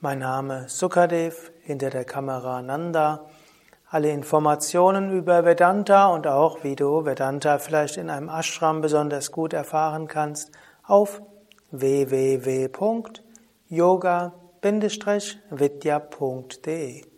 Mein 0.00 0.20
Name 0.20 0.68
Sukadev, 0.68 1.50
hinter 1.62 1.90
der 1.90 2.04
Kamera 2.04 2.62
Nanda. 2.62 3.26
Alle 3.90 4.12
Informationen 4.12 5.10
über 5.10 5.44
Vedanta 5.44 6.06
und 6.06 6.28
auch 6.28 6.62
wie 6.62 6.76
du 6.76 7.04
Vedanta 7.04 7.58
vielleicht 7.58 7.96
in 7.96 8.10
einem 8.10 8.28
Ashram 8.28 8.80
besonders 8.80 9.32
gut 9.32 9.52
erfahren 9.52 10.06
kannst 10.06 10.52
auf 10.86 11.20
www.yoga-vidya.de 14.62 17.09